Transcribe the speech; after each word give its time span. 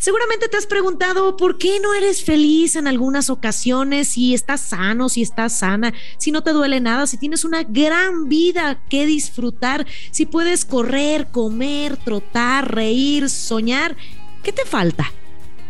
Seguramente 0.00 0.48
te 0.48 0.56
has 0.56 0.66
preguntado 0.66 1.36
por 1.36 1.58
qué 1.58 1.80
no 1.80 1.92
eres 1.92 2.22
feliz 2.22 2.76
en 2.76 2.86
algunas 2.86 3.30
ocasiones, 3.30 4.06
si 4.06 4.32
estás 4.32 4.60
sano, 4.60 5.08
si 5.08 5.22
estás 5.22 5.58
sana, 5.58 5.92
si 6.18 6.30
no 6.30 6.44
te 6.44 6.52
duele 6.52 6.78
nada, 6.78 7.08
si 7.08 7.16
tienes 7.16 7.44
una 7.44 7.64
gran 7.64 8.28
vida 8.28 8.80
que 8.88 9.06
disfrutar, 9.06 9.88
si 10.12 10.24
puedes 10.24 10.64
correr, 10.64 11.26
comer, 11.32 11.96
trotar, 11.96 12.72
reír, 12.72 13.28
soñar. 13.28 13.96
¿Qué 14.44 14.52
te 14.52 14.64
falta? 14.64 15.12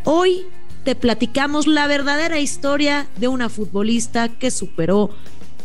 Hoy 0.04 0.44
te 0.84 0.94
platicamos 0.94 1.66
la 1.66 1.86
verdadera 1.86 2.38
historia 2.38 3.08
de 3.16 3.28
una 3.28 3.48
futbolista 3.48 4.28
que 4.28 4.50
superó 4.50 5.08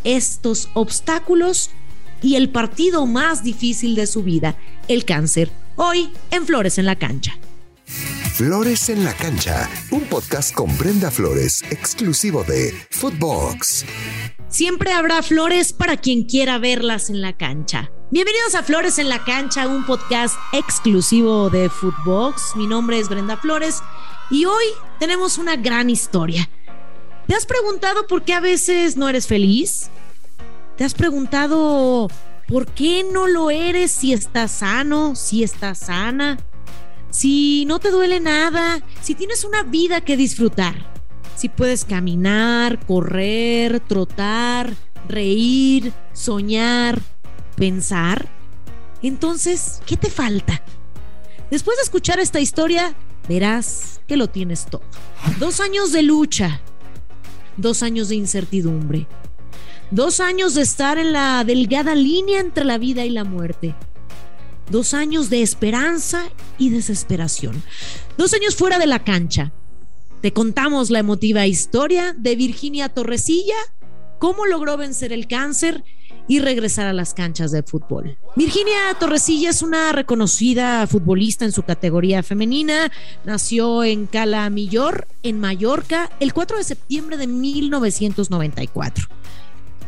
estos 0.05 0.69
obstáculos 0.73 1.69
y 2.21 2.37
el 2.37 2.49
partido 2.49 3.07
más 3.07 3.43
difícil 3.43 3.95
de 3.95 4.07
su 4.07 4.23
vida, 4.23 4.55
el 4.87 5.03
cáncer. 5.03 5.51
Hoy 5.75 6.11
en 6.31 6.45
Flores 6.45 6.77
en 6.77 6.85
la 6.85 6.95
Cancha. 6.95 7.37
Flores 8.33 8.89
en 8.89 9.05
la 9.05 9.13
Cancha, 9.13 9.69
un 9.91 10.01
podcast 10.05 10.55
con 10.55 10.75
Brenda 10.79 11.11
Flores, 11.11 11.61
exclusivo 11.69 12.43
de 12.43 12.73
Footbox. 12.89 13.85
Siempre 14.49 14.91
habrá 14.91 15.21
flores 15.21 15.71
para 15.71 15.97
quien 15.97 16.23
quiera 16.23 16.57
verlas 16.57 17.11
en 17.11 17.21
la 17.21 17.37
cancha. 17.37 17.91
Bienvenidos 18.09 18.55
a 18.55 18.63
Flores 18.63 18.97
en 18.97 19.07
la 19.07 19.23
Cancha, 19.23 19.67
un 19.67 19.85
podcast 19.85 20.35
exclusivo 20.51 21.51
de 21.51 21.69
Footbox. 21.69 22.55
Mi 22.55 22.65
nombre 22.65 22.97
es 22.97 23.07
Brenda 23.07 23.37
Flores 23.37 23.83
y 24.31 24.45
hoy 24.45 24.65
tenemos 24.99 25.37
una 25.37 25.55
gran 25.55 25.91
historia. 25.91 26.49
¿Te 27.27 27.35
has 27.35 27.45
preguntado 27.45 28.07
por 28.07 28.23
qué 28.23 28.33
a 28.33 28.39
veces 28.39 28.97
no 28.97 29.09
eres 29.09 29.27
feliz? 29.27 29.91
¿Te 30.75 30.83
has 30.83 30.95
preguntado 30.95 32.09
por 32.47 32.65
qué 32.65 33.03
no 33.03 33.27
lo 33.27 33.51
eres 33.51 33.91
si 33.91 34.11
estás 34.11 34.53
sano, 34.53 35.15
si 35.15 35.43
estás 35.43 35.77
sana? 35.77 36.39
Si 37.13 37.63
no 37.65 37.77
te 37.77 37.91
duele 37.91 38.19
nada, 38.19 38.81
si 39.01 39.13
tienes 39.13 39.43
una 39.43 39.61
vida 39.61 40.01
que 40.01 40.17
disfrutar, 40.17 40.91
si 41.35 41.47
puedes 41.47 41.85
caminar, 41.85 42.83
correr, 42.87 43.79
trotar, 43.81 44.73
reír, 45.07 45.93
soñar, 46.11 46.99
pensar, 47.55 48.27
entonces, 49.03 49.79
¿qué 49.85 49.95
te 49.95 50.09
falta? 50.09 50.63
Después 51.51 51.77
de 51.77 51.83
escuchar 51.83 52.19
esta 52.19 52.39
historia, 52.39 52.95
verás 53.29 54.01
que 54.07 54.17
lo 54.17 54.27
tienes 54.27 54.65
todo. 54.65 54.81
Dos 55.39 55.59
años 55.59 55.91
de 55.91 56.01
lucha, 56.01 56.61
dos 57.57 57.83
años 57.83 58.09
de 58.09 58.15
incertidumbre, 58.15 59.05
dos 59.91 60.19
años 60.19 60.55
de 60.55 60.63
estar 60.63 60.97
en 60.97 61.13
la 61.13 61.43
delgada 61.43 61.93
línea 61.93 62.39
entre 62.39 62.65
la 62.65 62.79
vida 62.79 63.05
y 63.05 63.11
la 63.11 63.23
muerte 63.23 63.75
Dos 64.69 64.93
años 64.93 65.29
de 65.29 65.41
esperanza 65.41 66.23
y 66.57 66.69
desesperación. 66.69 67.61
Dos 68.17 68.33
años 68.33 68.55
fuera 68.55 68.79
de 68.79 68.87
la 68.87 69.03
cancha. 69.03 69.51
Te 70.21 70.31
contamos 70.31 70.89
la 70.89 70.99
emotiva 70.99 71.45
historia 71.47 72.15
de 72.17 72.35
Virginia 72.35 72.89
Torresilla, 72.89 73.57
cómo 74.19 74.45
logró 74.45 74.77
vencer 74.77 75.11
el 75.11 75.27
cáncer 75.27 75.83
y 76.27 76.39
regresar 76.39 76.87
a 76.87 76.93
las 76.93 77.13
canchas 77.13 77.51
de 77.51 77.63
fútbol. 77.63 78.17
Virginia 78.35 78.95
Torresilla 78.99 79.49
es 79.49 79.61
una 79.61 79.91
reconocida 79.91 80.87
futbolista 80.87 81.43
en 81.43 81.51
su 81.51 81.63
categoría 81.63 82.23
femenina. 82.23 82.89
Nació 83.25 83.83
en 83.83 84.05
Cala 84.05 84.49
Millor, 84.49 85.07
en 85.23 85.39
Mallorca, 85.39 86.09
el 86.21 86.33
4 86.33 86.57
de 86.57 86.63
septiembre 86.63 87.17
de 87.17 87.27
1994. 87.27 89.07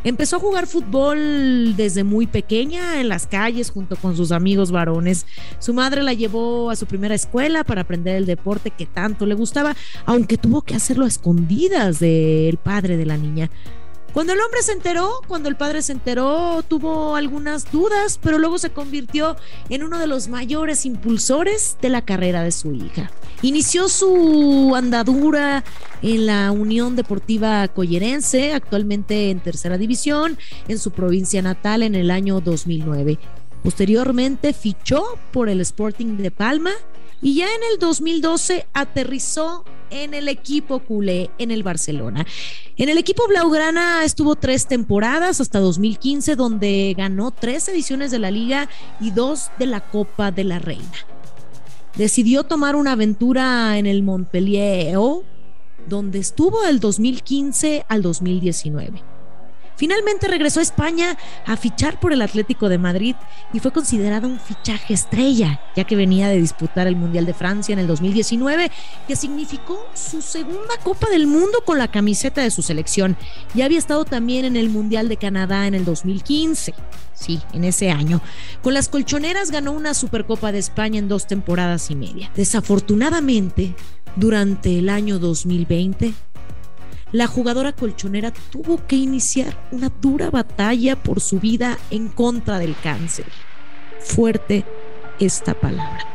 Empezó 0.06 0.36
a 0.36 0.38
jugar 0.38 0.68
fútbol 0.68 1.74
desde 1.74 2.04
muy 2.04 2.28
pequeña 2.28 3.00
en 3.00 3.08
las 3.08 3.26
calles 3.26 3.72
junto 3.72 3.96
con 3.96 4.16
sus 4.16 4.30
amigos 4.30 4.70
varones. 4.70 5.26
Su 5.58 5.74
madre 5.74 6.04
la 6.04 6.12
llevó 6.12 6.70
a 6.70 6.76
su 6.76 6.86
primera 6.86 7.16
escuela 7.16 7.64
para 7.64 7.80
aprender 7.80 8.14
el 8.14 8.24
deporte 8.24 8.70
que 8.70 8.86
tanto 8.86 9.26
le 9.26 9.34
gustaba, 9.34 9.74
aunque 10.04 10.38
tuvo 10.38 10.62
que 10.62 10.76
hacerlo 10.76 11.06
a 11.06 11.08
escondidas 11.08 11.98
del 11.98 12.56
padre 12.56 12.96
de 12.96 13.04
la 13.04 13.16
niña. 13.16 13.50
Cuando 14.16 14.32
el 14.32 14.40
hombre 14.40 14.62
se 14.62 14.72
enteró, 14.72 15.20
cuando 15.28 15.50
el 15.50 15.56
padre 15.56 15.82
se 15.82 15.92
enteró, 15.92 16.64
tuvo 16.66 17.16
algunas 17.16 17.70
dudas, 17.70 18.18
pero 18.22 18.38
luego 18.38 18.56
se 18.56 18.70
convirtió 18.70 19.36
en 19.68 19.82
uno 19.82 19.98
de 19.98 20.06
los 20.06 20.28
mayores 20.28 20.86
impulsores 20.86 21.76
de 21.82 21.90
la 21.90 22.00
carrera 22.00 22.42
de 22.42 22.50
su 22.50 22.72
hija. 22.72 23.10
Inició 23.42 23.90
su 23.90 24.72
andadura 24.74 25.64
en 26.00 26.24
la 26.24 26.50
Unión 26.50 26.96
Deportiva 26.96 27.68
Collerense, 27.68 28.54
actualmente 28.54 29.28
en 29.28 29.40
tercera 29.40 29.76
división, 29.76 30.38
en 30.66 30.78
su 30.78 30.92
provincia 30.92 31.42
natal 31.42 31.82
en 31.82 31.94
el 31.94 32.10
año 32.10 32.40
2009. 32.40 33.18
Posteriormente 33.62 34.54
fichó 34.54 35.04
por 35.30 35.50
el 35.50 35.60
Sporting 35.60 36.16
de 36.16 36.30
Palma 36.30 36.70
y 37.22 37.34
ya 37.34 37.46
en 37.46 37.60
el 37.72 37.78
2012 37.78 38.66
aterrizó 38.72 39.64
en 39.90 40.14
el 40.14 40.28
equipo 40.28 40.80
culé 40.80 41.30
en 41.38 41.50
el 41.50 41.62
Barcelona. 41.62 42.26
En 42.76 42.88
el 42.88 42.98
equipo 42.98 43.26
Blaugrana 43.28 44.04
estuvo 44.04 44.36
tres 44.36 44.66
temporadas 44.66 45.40
hasta 45.40 45.60
2015 45.60 46.36
donde 46.36 46.94
ganó 46.96 47.30
tres 47.30 47.68
ediciones 47.68 48.10
de 48.10 48.18
la 48.18 48.30
liga 48.30 48.68
y 49.00 49.10
dos 49.10 49.50
de 49.58 49.66
la 49.66 49.80
Copa 49.80 50.30
de 50.30 50.44
la 50.44 50.58
Reina. 50.58 51.06
Decidió 51.96 52.44
tomar 52.44 52.76
una 52.76 52.92
aventura 52.92 53.78
en 53.78 53.86
el 53.86 54.02
Montpellier, 54.02 54.98
donde 55.88 56.18
estuvo 56.18 56.62
del 56.62 56.80
2015 56.80 57.86
al 57.88 58.02
2019 58.02 59.15
Finalmente 59.76 60.26
regresó 60.26 60.60
a 60.60 60.62
España 60.62 61.16
a 61.44 61.56
fichar 61.56 62.00
por 62.00 62.12
el 62.12 62.22
Atlético 62.22 62.68
de 62.68 62.78
Madrid 62.78 63.14
y 63.52 63.60
fue 63.60 63.72
considerado 63.72 64.26
un 64.26 64.40
fichaje 64.40 64.94
estrella, 64.94 65.60
ya 65.76 65.84
que 65.84 65.96
venía 65.96 66.28
de 66.28 66.40
disputar 66.40 66.86
el 66.86 66.96
Mundial 66.96 67.26
de 67.26 67.34
Francia 67.34 67.72
en 67.72 67.78
el 67.78 67.86
2019, 67.86 68.70
que 69.06 69.16
significó 69.16 69.86
su 69.94 70.22
segunda 70.22 70.76
Copa 70.82 71.08
del 71.10 71.26
Mundo 71.26 71.62
con 71.64 71.78
la 71.78 71.88
camiseta 71.88 72.42
de 72.42 72.50
su 72.50 72.62
selección. 72.62 73.16
Ya 73.54 73.66
había 73.66 73.78
estado 73.78 74.04
también 74.04 74.44
en 74.44 74.56
el 74.56 74.70
Mundial 74.70 75.08
de 75.08 75.16
Canadá 75.16 75.66
en 75.66 75.74
el 75.74 75.84
2015. 75.84 76.74
Sí, 77.14 77.40
en 77.52 77.64
ese 77.64 77.90
año. 77.90 78.20
Con 78.62 78.74
las 78.74 78.88
colchoneras 78.88 79.50
ganó 79.50 79.72
una 79.72 79.94
Supercopa 79.94 80.52
de 80.52 80.58
España 80.58 80.98
en 80.98 81.08
dos 81.08 81.26
temporadas 81.26 81.90
y 81.90 81.96
media. 81.96 82.30
Desafortunadamente, 82.36 83.74
durante 84.16 84.78
el 84.78 84.88
año 84.88 85.18
2020, 85.18 86.12
la 87.16 87.26
jugadora 87.26 87.72
colchonera 87.72 88.30
tuvo 88.50 88.86
que 88.86 88.96
iniciar 88.96 89.56
una 89.72 89.90
dura 90.02 90.28
batalla 90.28 90.96
por 90.96 91.22
su 91.22 91.40
vida 91.40 91.78
en 91.90 92.08
contra 92.08 92.58
del 92.58 92.76
cáncer. 92.76 93.24
Fuerte 94.00 94.66
esta 95.18 95.54
palabra. 95.54 96.06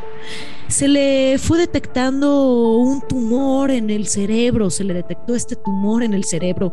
Se 0.68 0.86
le 0.86 1.38
fue 1.38 1.58
detectando 1.58 2.76
un 2.76 3.00
tumor 3.08 3.72
en 3.72 3.90
el 3.90 4.06
cerebro, 4.06 4.70
se 4.70 4.84
le 4.84 4.94
detectó 4.94 5.34
este 5.34 5.56
tumor 5.56 6.04
en 6.04 6.14
el 6.14 6.22
cerebro. 6.22 6.72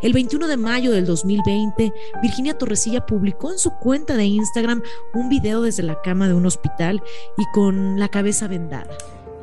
El 0.00 0.14
21 0.14 0.48
de 0.48 0.56
mayo 0.56 0.90
del 0.90 1.04
2020, 1.04 1.92
Virginia 2.22 2.56
Torresilla 2.56 3.04
publicó 3.04 3.52
en 3.52 3.58
su 3.58 3.72
cuenta 3.72 4.16
de 4.16 4.24
Instagram 4.24 4.82
un 5.12 5.28
video 5.28 5.60
desde 5.60 5.82
la 5.82 6.00
cama 6.00 6.28
de 6.28 6.34
un 6.34 6.46
hospital 6.46 7.02
y 7.36 7.44
con 7.52 8.00
la 8.00 8.08
cabeza 8.08 8.48
vendada. 8.48 8.96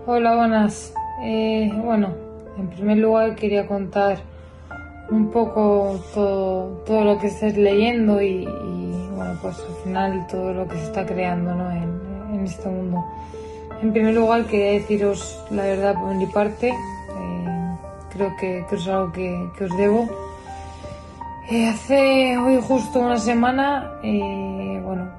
Hola, 0.07 0.35
buenas. 0.35 0.91
Eh, 1.23 1.71
bueno, 1.83 2.32
en 2.57 2.67
primer 2.69 2.97
lugar 2.97 3.35
quería 3.35 3.67
contar 3.67 4.19
un 5.09 5.31
poco 5.31 5.99
todo, 6.13 6.83
todo 6.85 7.03
lo 7.03 7.19
que 7.19 7.27
estés 7.27 7.57
leyendo 7.57 8.21
y, 8.21 8.45
bueno, 9.15 9.37
pues 9.41 9.57
al 9.57 9.83
final 9.83 10.27
todo 10.27 10.53
lo 10.53 10.67
que 10.67 10.77
se 10.77 10.83
está 10.85 11.05
creando 11.05 11.53
¿no? 11.53 11.71
en, 11.71 12.01
en, 12.33 12.45
este 12.45 12.69
mundo. 12.69 13.03
En 13.81 13.91
primer 13.91 14.13
lugar 14.13 14.45
quería 14.45 14.71
deciros 14.71 15.43
la 15.51 15.63
verdad 15.63 15.95
por 15.95 16.15
mi 16.15 16.25
parte, 16.27 16.69
eh, 16.69 17.75
creo 18.11 18.35
que, 18.39 18.65
que, 18.69 18.75
es 18.75 18.87
algo 18.87 19.11
que, 19.11 19.49
que 19.57 19.65
os 19.65 19.77
debo. 19.77 20.07
Eh, 21.51 21.67
hace 21.67 22.37
hoy 22.37 22.61
justo 22.61 22.99
una 22.99 23.17
semana, 23.17 23.91
eh, 24.03 24.81
bueno, 24.83 25.09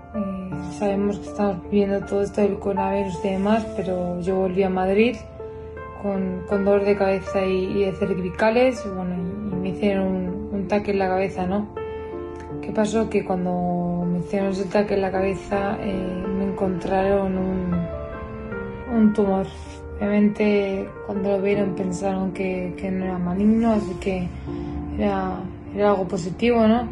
sabemos 0.78 1.19
que 1.19 1.28
estamos 1.28 1.62
viviendo 1.65 2.01
todo 2.06 2.22
esto 2.22 2.41
del 2.41 2.59
coronavirus 2.59 3.19
y 3.25 3.28
demás, 3.28 3.66
pero 3.77 4.21
yo 4.21 4.37
volví 4.37 4.62
a 4.62 4.71
Madrid 4.71 5.16
con, 6.04 6.44
dolor 6.47 6.84
de 6.84 6.97
cabeza 6.97 7.42
y, 7.47 7.84
de 7.84 7.92
cervicales 7.92 8.84
bueno, 8.95 9.15
y, 9.15 9.54
me 9.56 9.68
hicieron 9.71 10.06
un, 10.06 10.48
un, 10.53 10.68
taque 10.68 10.91
en 10.91 10.98
la 10.98 11.09
cabeza, 11.09 11.47
¿no? 11.47 11.66
¿Qué 12.60 12.71
pasó? 12.72 13.09
Que 13.09 13.24
cuando 13.24 14.04
me 14.06 14.18
hicieron 14.18 14.51
ese 14.51 14.66
taque 14.66 14.95
en 14.95 15.01
la 15.01 15.10
cabeza 15.10 15.78
eh, 15.80 16.24
me 16.39 16.45
encontraron 16.45 17.39
un, 17.39 19.12
tumor. 19.15 19.47
Obviamente 19.97 20.89
cuando 21.06 21.30
lo 21.30 21.42
vieron 21.42 21.74
pensaron 21.74 22.33
que, 22.33 22.74
no 22.92 23.04
era 23.06 23.18
maligno, 23.18 23.72
así 23.72 23.95
que 23.95 24.28
era, 24.98 25.39
era 25.74 25.91
algo 25.91 26.06
positivo, 26.06 26.66
¿no? 26.68 26.86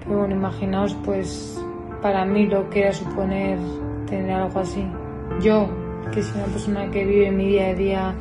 Pero 0.00 0.18
bueno, 0.18 0.34
imaginaos 0.34 0.94
pues 1.04 1.62
para 2.02 2.24
mí 2.24 2.46
lo 2.46 2.68
que 2.70 2.80
era 2.80 2.92
suponer 2.92 3.58
tener 4.08 4.32
algo 4.32 4.60
así. 4.60 4.84
Yo, 5.40 5.68
que 6.12 6.22
soy 6.22 6.40
una 6.40 6.52
persona 6.52 6.90
que 6.90 7.04
vive 7.04 7.30
mi 7.30 7.46
día 7.48 7.68
a 7.68 7.74
día 7.74 8.14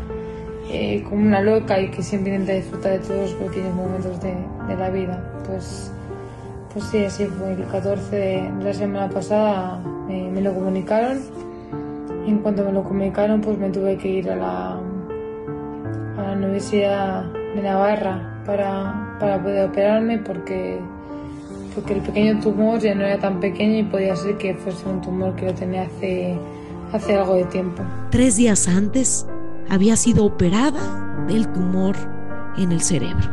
eh, 0.70 1.04
como 1.08 1.26
una 1.26 1.42
loca 1.42 1.80
y 1.80 1.90
que 1.90 2.04
siempre 2.04 2.34
intenta 2.34 2.54
disfrutar 2.54 2.94
de 2.94 3.00
todos 3.00 3.32
los 3.32 3.34
pequeños 3.34 3.74
momentos 3.76 4.22
de, 4.22 4.34
de, 4.68 4.76
la 4.76 4.90
vida. 4.90 5.24
Pues, 5.46 5.92
pues 6.74 6.86
sí, 6.86 7.06
así 7.06 7.26
fue. 7.26 7.54
El 7.54 7.66
14 7.66 8.16
de 8.16 8.52
la 8.62 8.74
semana 8.74 9.10
pasada 9.10 9.80
me, 10.08 10.30
me 10.30 10.42
lo 10.42 10.54
comunicaron 10.54 11.20
en 12.28 12.40
cuanto 12.40 12.64
me 12.64 12.72
lo 12.72 12.84
comunicaron, 12.84 13.42
pues 13.42 13.58
me 13.58 13.70
tuve 13.70 13.98
que 13.98 14.10
ir 14.10 14.30
a 14.30 14.36
la, 14.36 14.80
a 16.18 16.22
la 16.22 16.32
Universidad 16.34 17.24
de 17.56 17.62
Navarra 17.62 18.42
para, 18.46 19.18
para 19.20 19.42
poder 19.42 19.70
operarme 19.70 20.18
porque, 20.20 20.78
porque 21.74 21.94
el 21.94 22.02
pequeño 22.02 22.40
tumor 22.42 22.80
ya 22.80 22.94
no 22.96 23.06
era 23.06 23.18
tan 23.18 23.40
pequeño 23.40 23.80
y 23.80 23.84
podía 23.84 24.16
ser 24.16 24.38
que 24.38 24.54
fuese 24.56 24.88
un 24.88 25.02
tumor 25.02 25.36
que 25.36 25.46
lo 25.46 25.54
tenía 25.54 25.84
hace, 25.84 26.38
hace 26.92 27.16
algo 27.16 27.36
de 27.36 27.46
tiempo. 27.46 27.82
Tres 28.12 28.36
días 28.36 28.68
antes 28.68 29.26
había 29.70 29.96
sido 29.96 30.26
operada 30.26 31.26
del 31.28 31.52
tumor 31.52 31.96
en 32.58 32.72
el 32.72 32.82
cerebro. 32.82 33.30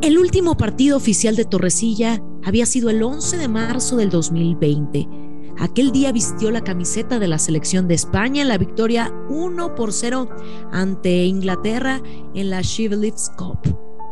El 0.00 0.18
último 0.18 0.56
partido 0.56 0.96
oficial 0.96 1.34
de 1.36 1.44
Torrecilla 1.44 2.22
había 2.44 2.66
sido 2.66 2.88
el 2.88 3.02
11 3.02 3.36
de 3.36 3.48
marzo 3.48 3.96
del 3.96 4.10
2020. 4.10 5.08
Aquel 5.58 5.90
día 5.90 6.12
vistió 6.12 6.52
la 6.52 6.62
camiseta 6.62 7.18
de 7.18 7.26
la 7.26 7.38
selección 7.38 7.88
de 7.88 7.94
España 7.94 8.42
en 8.42 8.48
la 8.48 8.58
victoria 8.58 9.12
1 9.28 9.74
por 9.74 9.92
0 9.92 10.28
ante 10.70 11.24
Inglaterra 11.24 12.00
en 12.34 12.50
la 12.50 12.62
Shivlitz 12.62 13.30
Cup, 13.36 13.58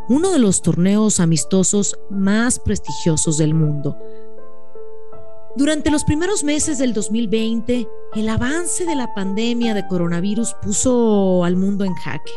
uno 0.09 0.33
de 0.33 0.41
los 0.41 0.61
torneos 0.61 1.21
amistosos 1.21 1.97
más 2.11 2.59
prestigiosos 2.59 3.39
del 3.39 3.55
mundo. 3.55 3.97
Durante 5.57 5.91
los 5.91 6.05
primeros 6.05 6.45
meses 6.45 6.77
del 6.77 6.93
2020, 6.93 7.89
el 8.15 8.29
avance 8.29 8.85
de 8.85 8.95
la 8.95 9.15
pandemia 9.15 9.73
de 9.73 9.87
coronavirus 9.89 10.55
puso 10.63 11.45
al 11.45 11.57
mundo 11.57 11.87
en 11.87 11.95
jaque. 11.95 12.33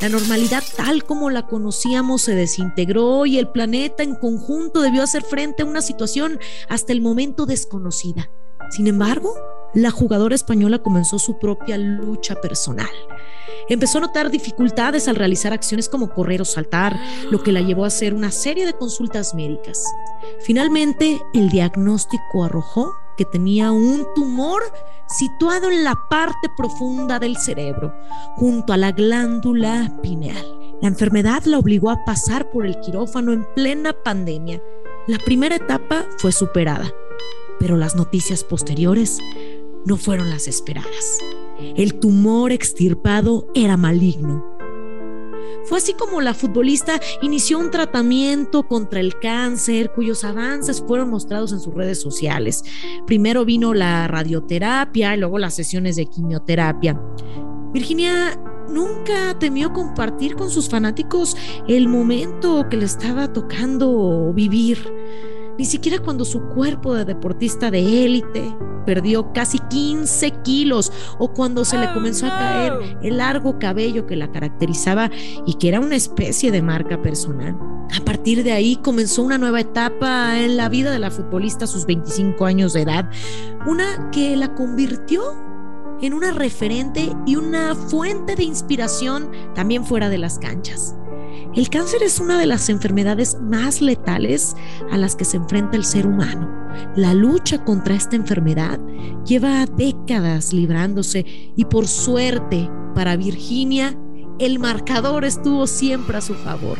La 0.00 0.08
normalidad 0.08 0.62
tal 0.76 1.02
como 1.02 1.30
la 1.30 1.48
conocíamos 1.48 2.22
se 2.22 2.36
desintegró 2.36 3.26
y 3.26 3.38
el 3.38 3.48
planeta 3.48 4.04
en 4.04 4.14
conjunto 4.14 4.82
debió 4.82 5.02
hacer 5.02 5.24
frente 5.24 5.64
a 5.64 5.66
una 5.66 5.82
situación 5.82 6.38
hasta 6.68 6.92
el 6.92 7.00
momento 7.00 7.44
desconocida. 7.44 8.30
Sin 8.70 8.86
embargo, 8.86 9.34
la 9.74 9.90
jugadora 9.90 10.36
española 10.36 10.78
comenzó 10.78 11.18
su 11.18 11.40
propia 11.40 11.76
lucha 11.76 12.36
personal. 12.36 12.86
Empezó 13.68 13.98
a 13.98 14.02
notar 14.02 14.30
dificultades 14.30 15.08
al 15.08 15.16
realizar 15.16 15.52
acciones 15.52 15.88
como 15.88 16.10
correr 16.10 16.42
o 16.42 16.44
saltar, 16.44 16.98
lo 17.30 17.42
que 17.42 17.52
la 17.52 17.60
llevó 17.60 17.84
a 17.84 17.88
hacer 17.88 18.14
una 18.14 18.30
serie 18.30 18.66
de 18.66 18.74
consultas 18.74 19.34
médicas. 19.34 19.82
Finalmente, 20.40 21.20
el 21.32 21.48
diagnóstico 21.48 22.44
arrojó 22.44 22.92
que 23.16 23.24
tenía 23.24 23.72
un 23.72 24.06
tumor 24.14 24.62
situado 25.08 25.70
en 25.70 25.84
la 25.84 25.94
parte 26.10 26.48
profunda 26.56 27.18
del 27.18 27.36
cerebro, 27.36 27.94
junto 28.36 28.72
a 28.72 28.76
la 28.76 28.92
glándula 28.92 29.92
pineal. 30.02 30.44
La 30.82 30.88
enfermedad 30.88 31.44
la 31.44 31.58
obligó 31.58 31.90
a 31.90 32.04
pasar 32.04 32.50
por 32.50 32.66
el 32.66 32.78
quirófano 32.80 33.32
en 33.32 33.46
plena 33.54 33.92
pandemia. 33.92 34.60
La 35.06 35.18
primera 35.18 35.56
etapa 35.56 36.04
fue 36.18 36.32
superada, 36.32 36.92
pero 37.58 37.76
las 37.76 37.94
noticias 37.94 38.44
posteriores 38.44 39.18
no 39.84 39.96
fueron 39.96 40.30
las 40.30 40.48
esperadas. 40.48 41.18
El 41.76 41.94
tumor 41.94 42.52
extirpado 42.52 43.46
era 43.54 43.76
maligno 43.76 44.54
fue 45.64 45.78
así 45.78 45.94
como 45.94 46.20
la 46.20 46.34
futbolista 46.34 47.00
inició 47.22 47.58
un 47.58 47.70
tratamiento 47.70 48.68
contra 48.68 49.00
el 49.00 49.18
cáncer 49.18 49.92
cuyos 49.94 50.22
avances 50.24 50.84
fueron 50.86 51.10
mostrados 51.10 51.52
en 51.52 51.60
sus 51.60 51.74
redes 51.74 52.00
sociales. 52.00 52.62
Primero 53.06 53.44
vino 53.44 53.72
la 53.72 54.06
radioterapia 54.06 55.14
y 55.14 55.18
luego 55.18 55.38
las 55.38 55.54
sesiones 55.54 55.96
de 55.96 56.06
quimioterapia. 56.06 57.00
Virginia 57.72 58.38
nunca 58.68 59.38
temió 59.38 59.72
compartir 59.72 60.36
con 60.36 60.50
sus 60.50 60.68
fanáticos 60.68 61.36
el 61.66 61.88
momento 61.88 62.68
que 62.68 62.76
le 62.76 62.84
estaba 62.84 63.32
tocando 63.32 64.32
vivir 64.34 64.92
ni 65.58 65.64
siquiera 65.64 65.98
cuando 66.00 66.24
su 66.24 66.40
cuerpo 66.48 66.94
de 66.94 67.04
deportista 67.04 67.70
de 67.70 68.04
élite 68.04 68.54
perdió 68.84 69.32
casi 69.32 69.58
15 69.58 70.30
kilos 70.42 70.92
o 71.18 71.32
cuando 71.32 71.64
se 71.64 71.78
le 71.78 71.86
oh, 71.86 71.94
comenzó 71.94 72.26
a 72.26 72.30
caer 72.30 72.98
el 73.02 73.18
largo 73.18 73.58
cabello 73.58 74.06
que 74.06 74.16
la 74.16 74.30
caracterizaba 74.30 75.10
y 75.46 75.54
que 75.54 75.68
era 75.68 75.80
una 75.80 75.96
especie 75.96 76.50
de 76.50 76.62
marca 76.62 77.00
personal. 77.00 77.56
A 77.96 78.04
partir 78.04 78.42
de 78.44 78.52
ahí 78.52 78.76
comenzó 78.76 79.22
una 79.22 79.38
nueva 79.38 79.60
etapa 79.60 80.38
en 80.40 80.56
la 80.56 80.68
vida 80.68 80.90
de 80.90 80.98
la 80.98 81.10
futbolista 81.10 81.64
a 81.64 81.68
sus 81.68 81.86
25 81.86 82.44
años 82.44 82.72
de 82.72 82.82
edad, 82.82 83.10
una 83.66 84.10
que 84.10 84.36
la 84.36 84.54
convirtió 84.54 85.22
en 86.00 86.12
una 86.12 86.32
referente 86.32 87.12
y 87.26 87.36
una 87.36 87.74
fuente 87.74 88.36
de 88.36 88.44
inspiración 88.44 89.30
también 89.54 89.84
fuera 89.84 90.08
de 90.08 90.18
las 90.18 90.38
canchas. 90.38 90.96
El 91.54 91.70
cáncer 91.70 92.02
es 92.02 92.20
una 92.20 92.38
de 92.38 92.46
las 92.46 92.68
enfermedades 92.68 93.36
más 93.40 93.80
letales 93.80 94.56
a 94.90 94.98
las 94.98 95.16
que 95.16 95.24
se 95.24 95.36
enfrenta 95.36 95.76
el 95.76 95.84
ser 95.84 96.06
humano. 96.06 96.50
La 96.96 97.14
lucha 97.14 97.64
contra 97.64 97.94
esta 97.94 98.16
enfermedad 98.16 98.80
lleva 99.24 99.66
décadas 99.66 100.52
librándose 100.52 101.24
y 101.56 101.64
por 101.66 101.86
suerte 101.86 102.68
para 102.94 103.16
Virginia, 103.16 103.96
el 104.38 104.58
marcador 104.58 105.24
estuvo 105.24 105.66
siempre 105.66 106.16
a 106.16 106.20
su 106.20 106.34
favor. 106.34 106.78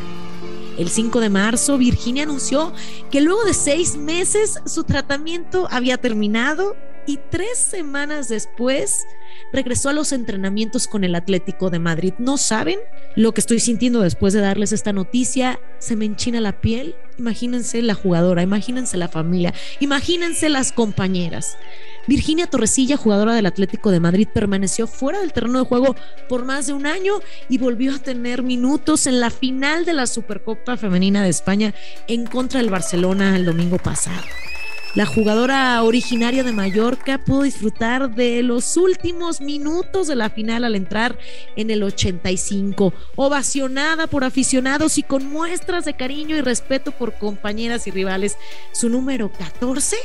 El 0.78 0.88
5 0.88 1.20
de 1.20 1.30
marzo, 1.30 1.78
Virginia 1.78 2.24
anunció 2.24 2.72
que 3.10 3.20
luego 3.20 3.44
de 3.44 3.54
seis 3.54 3.96
meses 3.96 4.58
su 4.66 4.82
tratamiento 4.82 5.68
había 5.70 5.98
terminado 5.98 6.74
y 7.06 7.18
tres 7.30 7.58
semanas 7.58 8.28
después 8.28 9.06
regresó 9.52 9.88
a 9.88 9.92
los 9.92 10.12
entrenamientos 10.12 10.86
con 10.86 11.04
el 11.04 11.14
Atlético 11.14 11.70
de 11.70 11.78
Madrid. 11.78 12.14
¿No 12.18 12.36
saben 12.36 12.78
lo 13.16 13.32
que 13.32 13.40
estoy 13.40 13.60
sintiendo 13.60 14.00
después 14.00 14.32
de 14.32 14.40
darles 14.40 14.72
esta 14.72 14.92
noticia? 14.92 15.60
Se 15.78 15.96
me 15.96 16.04
enchina 16.04 16.40
la 16.40 16.60
piel. 16.60 16.94
Imagínense 17.18 17.80
la 17.82 17.94
jugadora, 17.94 18.42
imagínense 18.42 18.96
la 18.96 19.06
familia, 19.06 19.54
imagínense 19.78 20.48
las 20.48 20.72
compañeras. 20.72 21.56
Virginia 22.08 22.48
Torresilla, 22.48 22.96
jugadora 22.96 23.34
del 23.34 23.46
Atlético 23.46 23.90
de 23.90 24.00
Madrid, 24.00 24.28
permaneció 24.32 24.86
fuera 24.86 25.20
del 25.20 25.32
terreno 25.32 25.60
de 25.60 25.64
juego 25.64 25.94
por 26.28 26.44
más 26.44 26.66
de 26.66 26.72
un 26.72 26.86
año 26.86 27.20
y 27.48 27.58
volvió 27.58 27.94
a 27.94 27.98
tener 27.98 28.42
minutos 28.42 29.06
en 29.06 29.20
la 29.20 29.30
final 29.30 29.84
de 29.84 29.94
la 29.94 30.06
Supercopa 30.06 30.76
Femenina 30.76 31.22
de 31.22 31.30
España 31.30 31.72
en 32.08 32.26
contra 32.26 32.60
del 32.60 32.70
Barcelona 32.70 33.36
el 33.36 33.44
domingo 33.44 33.78
pasado. 33.78 34.22
La 34.94 35.06
jugadora 35.06 35.82
originaria 35.82 36.44
de 36.44 36.52
Mallorca 36.52 37.18
pudo 37.18 37.42
disfrutar 37.42 38.14
de 38.14 38.44
los 38.44 38.76
últimos 38.76 39.40
minutos 39.40 40.06
de 40.06 40.14
la 40.14 40.30
final 40.30 40.62
al 40.62 40.76
entrar 40.76 41.18
en 41.56 41.70
el 41.70 41.82
85, 41.82 42.94
ovacionada 43.16 44.06
por 44.06 44.22
aficionados 44.22 44.96
y 44.96 45.02
con 45.02 45.26
muestras 45.26 45.84
de 45.84 45.94
cariño 45.94 46.36
y 46.36 46.42
respeto 46.42 46.92
por 46.92 47.14
compañeras 47.14 47.88
y 47.88 47.90
rivales. 47.90 48.38
Su 48.70 48.88
número 48.88 49.32
14 49.32 49.96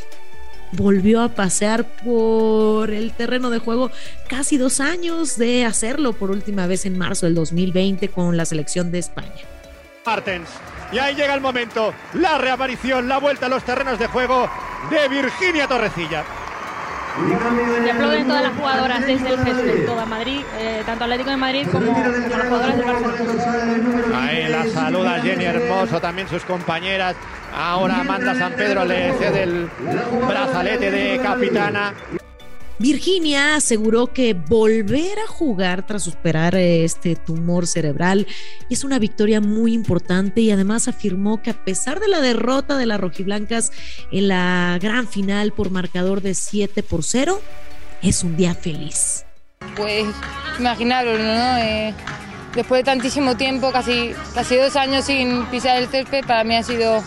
volvió 0.71 1.21
a 1.21 1.35
pasear 1.35 1.85
por 2.03 2.89
el 2.89 3.11
terreno 3.13 3.51
de 3.51 3.59
juego 3.59 3.91
casi 4.27 4.57
dos 4.57 4.79
años 4.79 5.37
de 5.37 5.65
hacerlo 5.65 6.13
por 6.13 6.31
última 6.31 6.65
vez 6.65 6.87
en 6.87 6.97
marzo 6.97 7.27
del 7.27 7.35
2020 7.35 8.07
con 8.09 8.37
la 8.37 8.45
selección 8.45 8.91
de 8.91 8.97
España. 8.97 9.58
Martens. 10.09 10.49
Y 10.91 10.97
ahí 10.97 11.13
llega 11.13 11.35
el 11.35 11.41
momento, 11.41 11.93
la 12.13 12.39
reaparición, 12.39 13.07
la 13.07 13.19
vuelta 13.19 13.45
a 13.45 13.49
los 13.49 13.63
terrenos 13.63 13.99
de 13.99 14.07
juego 14.07 14.49
de 14.89 15.07
Virginia 15.07 15.67
Torrecilla. 15.67 16.23
Y 17.85 17.89
aplauden 17.89 18.27
todas 18.27 18.41
las 18.41 18.57
jugadoras 18.57 19.05
desde 19.05 19.29
el 19.29 19.37
césped, 19.43 19.85
toda 19.85 20.05
Madrid, 20.07 20.41
eh, 20.57 20.81
tanto 20.87 21.03
Atlético 21.03 21.29
de 21.29 21.37
Madrid 21.37 21.67
como, 21.71 21.93
como 21.93 22.07
las 22.07 22.47
jugadoras 22.47 22.77
del 22.77 22.85
Barcelona. 22.85 24.19
Ahí 24.19 24.47
la 24.47 24.65
saluda 24.65 25.21
Jenny 25.21 25.45
Hermoso, 25.45 26.01
también 26.01 26.27
sus 26.27 26.43
compañeras. 26.43 27.15
Ahora 27.55 27.99
Amanda 27.99 28.33
San 28.33 28.53
Pedro 28.53 28.85
le 28.85 29.13
cede 29.13 29.43
el 29.43 29.69
brazalete 30.27 30.89
de 30.89 31.19
capitana. 31.21 31.93
Virginia 32.79 33.55
aseguró 33.55 34.13
que 34.13 34.33
volver 34.33 35.19
a 35.19 35.27
jugar 35.27 35.85
tras 35.85 36.03
superar 36.03 36.55
este 36.55 37.17
tumor 37.17 37.67
cerebral 37.67 38.25
es 38.69 38.85
una 38.85 38.99
victoria 38.99 39.41
muy 39.41 39.73
importante 39.73 40.39
y 40.39 40.49
además 40.51 40.87
afirmó 40.87 41.41
que 41.41 41.49
a 41.49 41.65
pesar 41.65 41.99
de 41.99 42.07
la 42.07 42.21
derrota 42.21 42.77
de 42.77 42.85
las 42.85 43.01
rojiblancas 43.01 43.73
en 44.13 44.29
la 44.29 44.79
gran 44.81 45.09
final 45.09 45.51
por 45.51 45.71
marcador 45.71 46.21
de 46.21 46.33
7 46.33 46.81
por 46.81 47.03
0, 47.03 47.41
es 48.01 48.23
un 48.23 48.37
día 48.37 48.55
feliz. 48.55 49.25
Pues 49.75 50.07
imaginaros, 50.57 51.19
¿no? 51.19 51.57
Eh, 51.57 51.93
después 52.55 52.79
de 52.79 52.83
tantísimo 52.85 53.35
tiempo, 53.35 53.73
casi, 53.73 54.13
casi 54.33 54.55
dos 54.55 54.77
años 54.77 55.03
sin 55.03 55.45
pisar 55.47 55.81
el 55.81 55.89
césped, 55.89 56.25
para 56.25 56.45
mí 56.45 56.55
ha 56.55 56.63
sido 56.63 57.03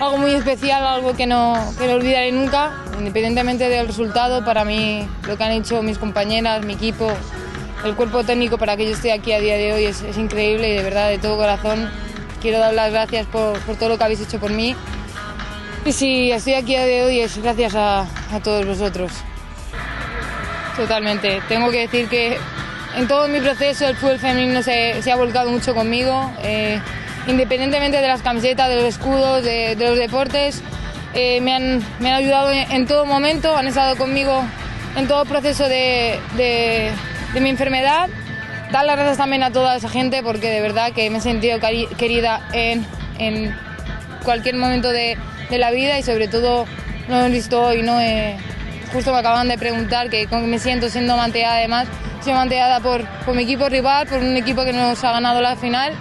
algo 0.00 0.18
muy 0.18 0.32
especial, 0.32 0.84
algo 0.84 1.14
que 1.14 1.26
no, 1.26 1.54
que 1.78 1.86
no 1.86 1.94
olvidaré 1.94 2.32
nunca, 2.32 2.72
independientemente 2.98 3.68
del 3.68 3.86
resultado. 3.86 4.44
Para 4.44 4.64
mí, 4.64 5.06
lo 5.26 5.36
que 5.36 5.44
han 5.44 5.52
hecho 5.52 5.82
mis 5.82 5.98
compañeras, 5.98 6.64
mi 6.64 6.74
equipo, 6.74 7.10
el 7.84 7.94
cuerpo 7.94 8.24
técnico 8.24 8.58
para 8.58 8.76
que 8.76 8.86
yo 8.86 8.92
esté 8.92 9.12
aquí 9.12 9.32
a 9.32 9.40
día 9.40 9.56
de 9.56 9.72
hoy 9.72 9.84
es, 9.84 10.02
es 10.02 10.16
increíble 10.16 10.68
y 10.68 10.76
de 10.76 10.82
verdad, 10.82 11.08
de 11.08 11.18
todo 11.18 11.36
corazón, 11.36 11.90
quiero 12.40 12.58
dar 12.58 12.74
las 12.74 12.92
gracias 12.92 13.26
por, 13.26 13.58
por, 13.60 13.76
todo 13.76 13.88
lo 13.90 13.98
que 13.98 14.04
habéis 14.04 14.20
hecho 14.20 14.38
por 14.38 14.50
mí. 14.50 14.74
Y 15.84 15.92
si 15.92 16.30
estoy 16.30 16.54
aquí 16.54 16.76
a 16.76 16.84
día 16.84 16.98
de 16.98 17.04
hoy 17.04 17.20
es 17.20 17.38
gracias 17.42 17.74
a, 17.74 18.00
a 18.00 18.40
todos 18.42 18.66
vosotros. 18.66 19.12
Totalmente. 20.76 21.42
Tengo 21.48 21.70
que 21.70 21.80
decir 21.80 22.08
que 22.08 22.38
en 22.96 23.08
todo 23.08 23.26
mi 23.26 23.40
proceso 23.40 23.86
el 23.86 23.96
fútbol 23.96 24.18
femenino 24.18 24.62
se, 24.62 25.02
se 25.02 25.10
ha 25.10 25.16
volcado 25.16 25.50
mucho 25.50 25.74
conmigo. 25.74 26.30
Eh, 26.42 26.80
independientemente 27.28 28.00
de 28.00 28.08
las 28.08 28.22
camisetas, 28.22 28.68
de 28.68 28.76
los 28.76 28.84
escudos, 28.84 29.44
de, 29.44 29.76
los 29.78 29.96
deportes. 29.96 30.62
Eh, 31.14 31.40
me, 31.40 31.54
han, 31.54 31.82
me, 32.00 32.10
han, 32.10 32.16
ayudado 32.16 32.50
en, 32.50 32.86
todo 32.86 33.06
momento, 33.06 33.56
han 33.56 33.66
estado 33.66 33.96
conmigo 33.96 34.42
en 34.96 35.06
todo 35.06 35.22
el 35.22 35.28
proceso 35.28 35.68
de, 35.68 36.18
de, 36.36 36.90
mi 37.40 37.50
enfermedad. 37.50 38.08
Dar 38.72 38.84
las 38.84 38.96
gracias 38.96 39.18
también 39.18 39.42
a 39.42 39.50
toda 39.50 39.76
esa 39.76 39.88
gente 39.88 40.22
porque 40.22 40.50
de 40.50 40.60
verdad 40.60 40.92
que 40.92 41.08
me 41.08 41.18
he 41.18 41.20
sentido 41.20 41.58
querida 41.96 42.46
en, 42.52 42.86
en 43.18 43.56
cualquier 44.24 44.56
momento 44.56 44.90
de, 44.90 45.16
la 45.50 45.70
vida 45.70 45.98
y 45.98 46.02
sobre 46.02 46.28
todo 46.28 46.66
no 47.08 47.24
he 47.24 47.30
visto 47.30 47.62
hoy, 47.62 47.82
no 47.82 47.98
justo 48.92 49.12
me 49.12 49.18
acaban 49.18 49.48
de 49.48 49.56
preguntar 49.56 50.10
que 50.10 50.26
me 50.26 50.58
siento 50.58 50.90
siendo 50.90 51.16
manteada 51.16 51.56
además, 51.56 51.88
soy 52.22 52.34
manteada 52.34 52.80
por, 52.80 53.06
por 53.24 53.34
mi 53.34 53.44
equipo 53.44 53.66
rival, 53.70 54.06
por 54.06 54.18
un 54.18 54.36
equipo 54.36 54.62
que 54.66 54.74
nos 54.74 55.02
ha 55.04 55.12
ganado 55.12 55.40
la 55.40 55.56
final 55.56 55.94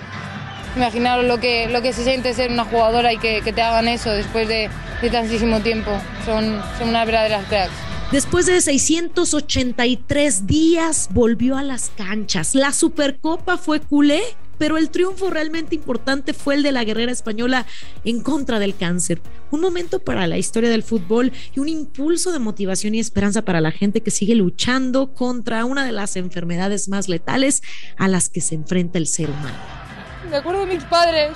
imaginaros 0.78 1.26
lo 1.26 1.40
que, 1.40 1.68
lo 1.68 1.82
que 1.82 1.92
se 1.92 2.04
siente 2.04 2.34
ser 2.34 2.52
una 2.52 2.64
jugadora 2.64 3.12
y 3.12 3.18
que, 3.18 3.42
te 3.42 3.62
hagan 3.62 3.88
eso 3.88 4.12
después 4.12 4.48
de, 4.48 4.70
de 5.02 5.10
tantísimo 5.10 5.60
tiempo. 5.60 5.92
Son, 6.26 6.62
son 6.78 6.90
unas 6.90 7.06
verdaderas 7.06 7.46
cracks. 7.48 7.74
Después 8.12 8.46
de 8.46 8.62
683 8.62 10.48
días 10.48 11.10
volvió 11.12 11.58
a 11.58 11.64
las 11.64 11.92
canchas. 11.98 12.56
La 12.56 12.72
Supercopa 12.72 13.58
fue 13.58 13.82
culé, 13.82 14.22
pero 14.58 14.78
el 14.78 14.90
triunfo 14.92 15.30
realmente 15.30 15.76
importante 15.76 16.34
fue 16.34 16.56
el 16.56 16.64
de 16.64 16.72
la 16.72 16.86
guerrera 16.86 17.12
española 17.12 17.66
en 18.06 18.22
contra 18.22 18.60
del 18.60 18.78
cáncer. 18.78 19.22
Un 19.52 19.60
momento 19.60 20.00
para 20.00 20.26
la 20.26 20.38
historia 20.38 20.70
del 20.70 20.84
fútbol 20.84 21.34
y 21.54 21.60
un 21.60 21.68
impulso 21.68 22.32
de 22.32 22.40
motivación 22.40 22.96
y 22.96 23.00
esperanza 23.00 23.42
para 23.42 23.60
la 23.60 23.72
gente 23.72 24.00
que 24.00 24.12
sigue 24.12 24.36
luchando 24.36 25.14
contra 25.14 25.66
una 25.66 25.86
de 25.86 25.92
las 25.92 26.16
enfermedades 26.16 26.88
más 26.88 27.10
letales 27.10 27.62
a 27.98 28.08
las 28.08 28.30
que 28.30 28.40
se 28.40 28.56
enfrenta 28.56 29.00
el 29.00 29.08
ser 29.08 29.30
humano. 29.30 29.87
Me 30.30 30.38
acuerdo 30.38 30.66
de 30.66 30.74
mis 30.76 30.84
padres. 30.84 31.32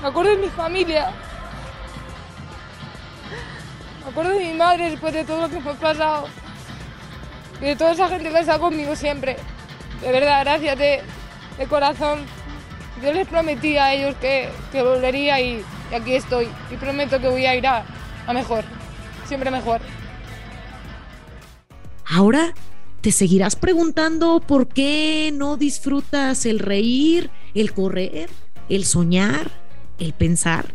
Me 0.00 0.08
acuerdo 0.08 0.30
de 0.30 0.36
mi 0.38 0.48
familia. 0.48 1.10
Me 4.04 4.10
acuerdo 4.10 4.30
de 4.30 4.44
mi 4.44 4.54
madre 4.54 4.90
después 4.90 5.12
de 5.12 5.24
todo 5.24 5.42
lo 5.42 5.48
que 5.48 5.56
hemos 5.56 5.76
pasado. 5.76 6.28
Y 7.60 7.64
de 7.64 7.76
toda 7.76 7.92
esa 7.92 8.08
gente 8.08 8.30
que 8.30 8.38
está 8.38 8.58
conmigo 8.58 8.94
siempre. 8.94 9.36
De 10.00 10.12
verdad, 10.12 10.40
gracias 10.44 10.78
de, 10.78 11.02
corazón. 11.68 12.20
Yo 13.02 13.12
les 13.12 13.26
prometí 13.26 13.76
a 13.76 13.92
ellos 13.92 14.14
que, 14.20 14.50
volvería 14.72 15.40
y, 15.40 15.64
aquí 15.94 16.14
estoy. 16.14 16.48
Y 16.70 16.76
prometo 16.76 17.20
que 17.20 17.28
voy 17.28 17.46
a 17.46 17.56
ir 17.56 17.66
a, 17.66 17.84
a 18.26 18.32
mejor. 18.32 18.64
Siempre 19.26 19.50
mejor. 19.50 19.80
Ahora 22.06 22.54
te 23.00 23.12
seguirás 23.12 23.56
preguntando 23.56 24.40
por 24.40 24.68
qué 24.68 25.30
no 25.34 25.56
disfrutas 25.56 26.46
el 26.46 26.58
reír, 26.58 27.30
el 27.54 27.72
correr, 27.72 28.28
el 28.68 28.84
soñar, 28.84 29.50
el 29.98 30.12
pensar. 30.12 30.74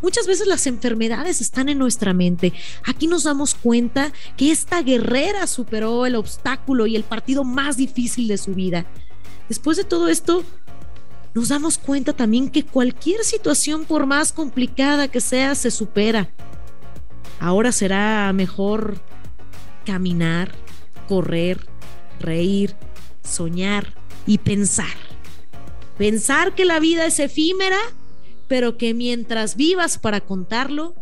Muchas 0.00 0.26
veces 0.26 0.46
las 0.46 0.66
enfermedades 0.66 1.40
están 1.40 1.68
en 1.68 1.78
nuestra 1.78 2.12
mente. 2.12 2.52
Aquí 2.84 3.08
nos 3.08 3.24
damos 3.24 3.54
cuenta 3.54 4.12
que 4.36 4.52
esta 4.52 4.82
guerrera 4.82 5.46
superó 5.46 6.06
el 6.06 6.14
obstáculo 6.14 6.86
y 6.86 6.94
el 6.94 7.02
partido 7.02 7.42
más 7.42 7.76
difícil 7.76 8.28
de 8.28 8.38
su 8.38 8.54
vida. 8.54 8.86
Después 9.48 9.76
de 9.76 9.84
todo 9.84 10.08
esto, 10.08 10.44
nos 11.34 11.48
damos 11.48 11.78
cuenta 11.78 12.12
también 12.12 12.48
que 12.48 12.64
cualquier 12.64 13.24
situación, 13.24 13.84
por 13.84 14.06
más 14.06 14.32
complicada 14.32 15.08
que 15.08 15.20
sea, 15.20 15.54
se 15.54 15.70
supera. 15.70 16.30
Ahora 17.40 17.72
será 17.72 18.32
mejor 18.32 19.00
caminar, 19.84 20.52
correr, 21.08 21.66
reír, 22.20 22.76
soñar 23.22 23.94
y 24.26 24.38
pensar. 24.38 25.07
Pensar 25.98 26.54
que 26.54 26.64
la 26.64 26.80
vida 26.80 27.06
es 27.06 27.18
efímera, 27.18 27.78
pero 28.46 28.78
que 28.78 28.94
mientras 28.94 29.56
vivas 29.56 29.98
para 29.98 30.20
contarlo, 30.20 30.94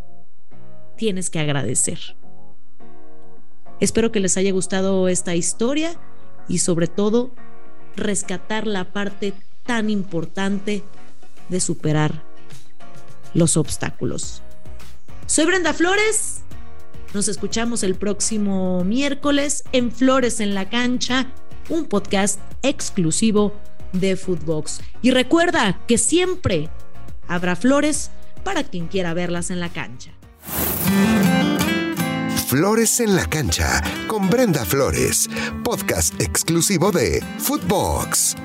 tienes 0.97 1.31
que 1.31 1.39
agradecer. 1.39 2.17
Espero 3.79 4.11
que 4.11 4.21
les 4.21 4.37
haya 4.37 4.53
gustado 4.53 5.09
esta 5.09 5.37
historia 5.37 6.01
y 6.49 6.59
sobre 6.59 6.87
todo 6.87 7.35
rescatar 7.95 8.67
la 8.67 8.93
parte 8.93 9.35
tan 9.65 9.91
importante 9.91 10.83
de 11.51 11.61
superar 11.61 12.25
los 13.35 13.57
obstáculos. 13.57 14.43
Soy 15.27 15.45
Brenda 15.45 15.75
Flores 15.75 16.43
nos 17.17 17.29
escuchamos 17.29 17.83
el 17.83 17.95
próximo 17.95 18.85
miércoles 18.85 19.65
en 19.73 19.91
Flores 19.91 20.41
en 20.41 20.55
la 20.55 20.69
Cancha, 20.69 21.33
un 21.71 21.87
podcast 21.87 22.39
exclusivo 22.63 23.55
de 24.01 24.17
Footbox. 24.17 24.81
Y 25.03 25.11
recuerda 25.11 25.81
que 25.87 25.99
siempre 25.99 26.69
habrá 27.29 27.57
flores 27.57 28.11
para 28.45 28.65
quien 28.65 28.87
quiera 28.87 29.15
verlas 29.15 29.51
en 29.51 29.61
la 29.61 29.69
cancha. 29.71 30.13
Flores 32.47 33.01
en 33.01 33.17
la 33.17 33.27
cancha 33.27 33.83
con 34.07 34.31
Brenda 34.31 34.65
Flores, 34.65 35.29
podcast 35.65 36.21
exclusivo 36.21 36.93
de 36.93 37.23
Footbox. 37.39 38.37